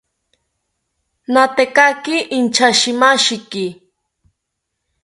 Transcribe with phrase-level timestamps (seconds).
[1.33, 3.65] Natekaki inchashimashiki